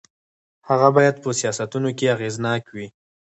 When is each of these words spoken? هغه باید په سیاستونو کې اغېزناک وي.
هغه 0.69 0.87
باید 0.95 1.15
په 1.23 1.29
سیاستونو 1.39 1.89
کې 1.97 2.13
اغېزناک 2.15 2.63
وي. 2.75 2.87